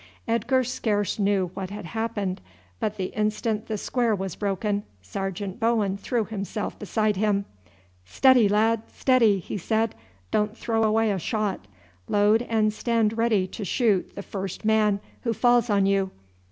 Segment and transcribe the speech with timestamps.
[0.27, 2.41] Edgar scarce knew what had happened,
[2.79, 7.45] but the instant the square was broken Sergeant Bowen threw himself beside him.
[8.03, 9.93] "Steady, lad, steady," he said,
[10.31, 11.67] "don't throw away a shot;
[12.07, 16.09] load and stand ready to shoot the first man who falls on you.